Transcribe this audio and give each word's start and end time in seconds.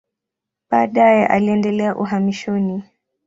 Baadaye 0.69 1.25
alienda 1.27 1.95
uhamishoni. 1.95 2.83